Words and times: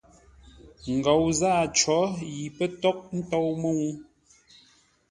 Ngou 0.95 1.25
zâa 1.39 1.61
có 1.81 1.99
yi 2.33 2.43
pə́ 2.55 2.67
tághʼ 2.81 2.99
tôu 3.29 3.49
mə́u. 3.61 3.89